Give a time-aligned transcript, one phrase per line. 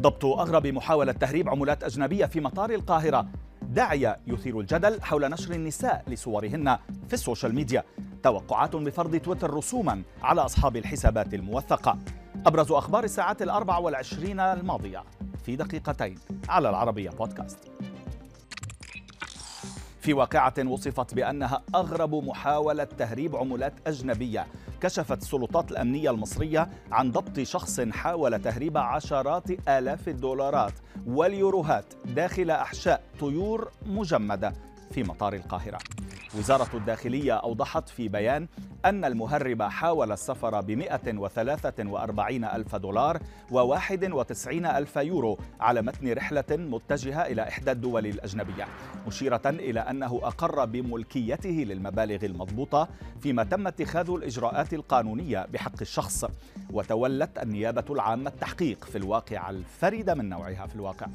[0.00, 3.26] ضبط أغرب محاولة تهريب عملات أجنبية في مطار القاهرة.
[3.62, 6.78] داعية يثير الجدل حول نشر النساء لصورهن
[7.08, 7.84] في السوشيال ميديا.
[8.22, 11.98] توقعات بفرض تويتر رسوما على أصحاب الحسابات الموثقة.
[12.46, 15.04] أبرز أخبار الساعات الأربع والعشرين الماضية
[15.44, 17.69] في دقيقتين على العربية بودكاست.
[20.00, 24.46] في واقعة وصفت بأنها أغرب محاولة تهريب عملات أجنبية
[24.80, 30.72] كشفت السلطات الأمنية المصرية عن ضبط شخص حاول تهريب عشرات آلاف الدولارات
[31.06, 34.52] واليوروهات داخل أحشاء طيور مجمدة
[34.90, 35.78] في مطار القاهرة.
[36.38, 38.48] وزارة الداخلية أوضحت في بيان
[38.84, 43.18] أن المهرب حاول السفر ب 143 ألف دولار
[43.50, 48.66] و91 ألف يورو على متن رحلة متجهة إلى إحدى الدول الأجنبية
[49.06, 52.88] مشيرة إلى أنه أقر بملكيته للمبالغ المضبوطة
[53.20, 56.24] فيما تم اتخاذ الإجراءات القانونية بحق الشخص.
[56.72, 61.06] وتولت النيابة العامة التحقيق في الواقعة الفريدة من نوعها في الواقع.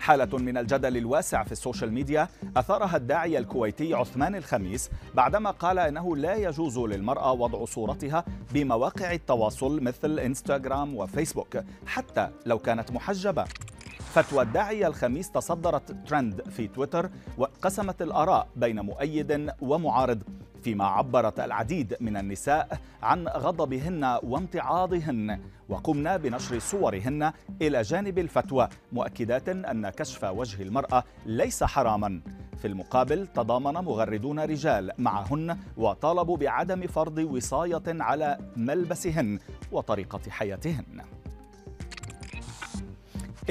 [0.00, 6.16] حالة من الجدل الواسع في السوشيال ميديا أثارها الداعية الكويتي عثمان الخميس بعدما قال إنه
[6.16, 13.44] لا يجوز للمرأة وضع صورتها بمواقع التواصل مثل إنستغرام وفيسبوك حتى لو كانت محجبة.
[14.10, 20.22] فتوى الداعية الخميس تصدرت ترند في تويتر وقسمت الآراء بين مؤيد ومعارض
[20.62, 25.40] فيما عبرت العديد من النساء عن غضبهن وامتعاضهن.
[25.68, 32.20] وقمنا بنشر صورهن إلى جانب الفتوى مؤكدات أن كشف وجه المرأة ليس حراما.
[32.58, 39.38] في المقابل تضامن مغردون رجال معهن وطالبوا بعدم فرض وصاية على ملبسهن
[39.72, 41.00] وطريقة حياتهن.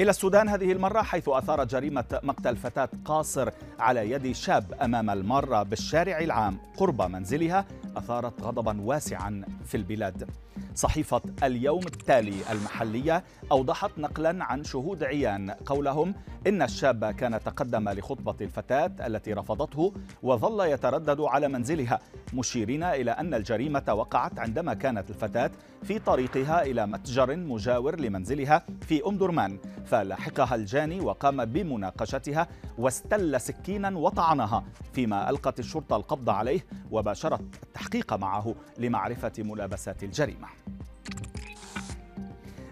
[0.00, 5.62] إلى السودان هذه المرة حيث أثارت جريمة مقتل فتاة قاصر على يد شاب أمام المارة
[5.62, 7.64] بالشارع العام قرب منزلها
[7.96, 10.28] أثارت غضبا واسعا في البلاد.
[10.74, 16.14] صحيفة اليوم التالي المحلية أوضحت نقلا عن شهود عيان قولهم
[16.46, 19.92] إن الشاب كان تقدم لخطبة الفتاة التي رفضته
[20.22, 21.98] وظل يتردد على منزلها
[22.34, 25.50] مشيرين إلى أن الجريمة وقعت عندما كانت الفتاة
[25.82, 32.46] في طريقها إلى متجر مجاور لمنزلها في أم درمان فلاحقها الجاني وقام بمناقشتها
[32.78, 36.60] واستل سكينا وطعنها فيما ألقت الشرطة القبض عليه
[36.90, 37.40] وباشرت
[37.80, 40.48] التحقيق معه لمعرفة ملابسات الجريمة.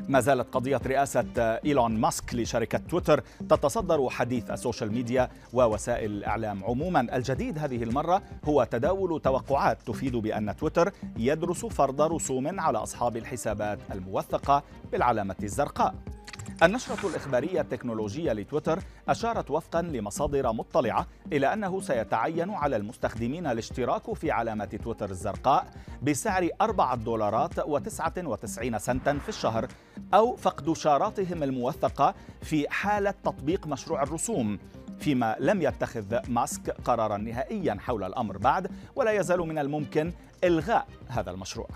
[0.09, 7.17] ما زالت قضية رئاسة إيلون ماسك لشركة تويتر تتصدر حديث السوشيال ميديا ووسائل الإعلام عموما.
[7.17, 13.79] الجديد هذه المرة هو تداول توقعات تفيد بأن تويتر يدرس فرض رسوم على أصحاب الحسابات
[13.93, 15.95] الموثقة بالعلامة الزرقاء.
[16.63, 24.31] النشرة الإخبارية التكنولوجية لتويتر أشارت وفقا لمصادر مطلعة إلى أنه سيتعين على المستخدمين الاشتراك في
[24.31, 25.67] علامة تويتر الزرقاء
[26.03, 29.69] بسعر 4 دولارات و99 سنتا في الشهر
[30.15, 34.59] أو فقد شاراتهم الموثقة في حالة تطبيق مشروع الرسوم
[35.01, 40.13] فيما لم يتخذ ماسك قرارا نهائيا حول الأمر بعد ولا يزال من الممكن
[40.45, 41.69] إلغاء هذا المشروع.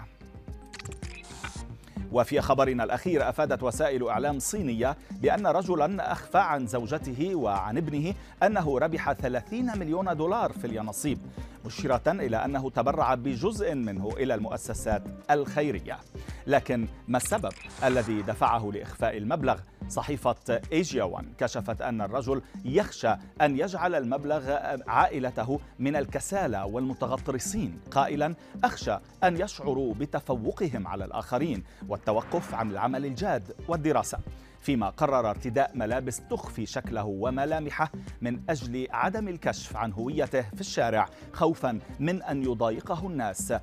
[2.13, 8.79] وفي خبرنا الأخير أفادت وسائل إعلام صينية بأن رجلا أخفى عن زوجته وعن ابنه أنه
[8.79, 11.19] ربح 30 مليون دولار في اليانصيب
[11.67, 15.99] مشيرة إلى أنه تبرع بجزء منه إلى المؤسسات الخيرية
[16.47, 17.53] لكن ما السبب
[17.85, 19.59] الذي دفعه لإخفاء المبلغ؟
[19.93, 24.51] صحيفة ايجيا وان كشفت أن الرجل يخشى أن يجعل المبلغ
[24.87, 27.81] عائلته من الكسالى والمتغطرسين.
[27.91, 34.19] قائلا أخشى أن يشعروا بتفوقهم على الآخرين والتوقف عن العمل الجاد والدراسة.
[34.61, 41.09] فيما قرر ارتداء ملابس تخفي شكله وملامحه من أجل عدم الكشف عن هويته في الشارع
[41.33, 43.55] خوفا من أن يضايقه الناس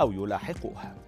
[0.00, 1.05] أو يلاحقوه.